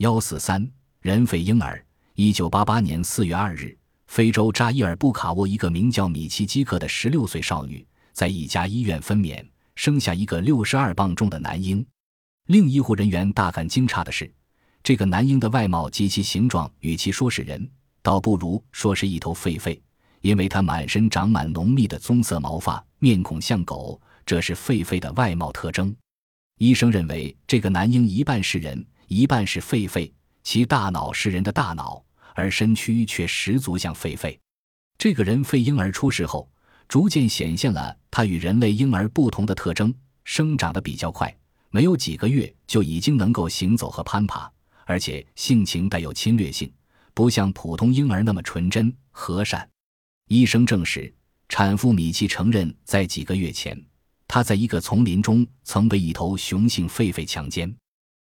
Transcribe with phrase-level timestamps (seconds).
[0.00, 0.66] 幺四三
[1.02, 1.84] 人肺婴儿，
[2.14, 3.76] 一九八八年四月二日，
[4.06, 11.84] 非洲扎伊尔布卡沃一个名叫米奇基克的十六岁少女，在一家医院分娩，生下一个六十二磅重的男婴。
[12.46, 14.32] 令医护人员大感惊诧的是，
[14.82, 17.70] 这个男婴的外貌及其形状，与其说是人，
[18.00, 19.78] 倒不如说是一头狒狒，
[20.22, 25.94] 因为他满身长满浓密的棕色毛发，面孔像狗，这是狒狒的外貌特征。
[26.56, 28.82] 医生认为，这个男婴一半是人。
[29.12, 30.08] 一半是狒狒，
[30.44, 32.00] 其大脑是人的大脑，
[32.32, 34.38] 而身躯却十足像狒狒。
[34.98, 36.48] 这个人肺婴儿出世后，
[36.86, 39.92] 逐渐显现了他与人类婴儿不同的特征：
[40.22, 41.36] 生长得比较快，
[41.70, 44.48] 没有几个月就已经能够行走和攀爬，
[44.84, 46.72] 而且性情带有侵略性，
[47.12, 49.68] 不像普通婴儿那么纯真和善。
[50.28, 51.12] 医生证实，
[51.48, 53.76] 产妇米奇承认，在几个月前，
[54.28, 57.74] 她在一个丛林中曾被一头雄性狒狒强奸。